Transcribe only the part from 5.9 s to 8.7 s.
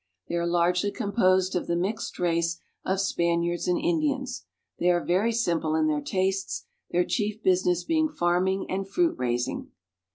tastes, their chief business being farming